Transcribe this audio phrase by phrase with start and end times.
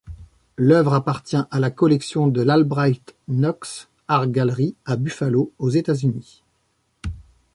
[0.57, 6.41] L'œuvre appartient à la collection de l'Albright-Knox Art Gallery à Buffalo, aux États-Unis.